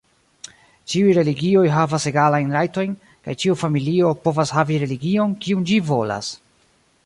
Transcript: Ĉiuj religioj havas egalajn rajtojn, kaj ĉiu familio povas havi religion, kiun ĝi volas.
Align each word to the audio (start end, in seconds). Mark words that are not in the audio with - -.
Ĉiuj 0.93 1.11
religioj 1.17 1.65
havas 1.73 2.07
egalajn 2.11 2.55
rajtojn, 2.57 2.97
kaj 3.27 3.37
ĉiu 3.43 3.57
familio 3.65 4.15
povas 4.25 4.57
havi 4.57 4.83
religion, 4.85 5.37
kiun 5.45 5.69
ĝi 5.73 5.79
volas. 5.93 6.33